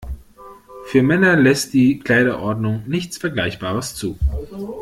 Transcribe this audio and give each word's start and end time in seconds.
Für 0.85 1.03
Männer 1.03 1.35
lässt 1.35 1.75
die 1.75 1.99
Kleiderordnung 1.99 2.85
nichts 2.87 3.19
Vergleichbares 3.19 3.93
zu. 3.93 4.17